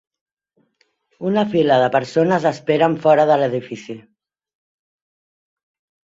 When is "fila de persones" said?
1.49-2.47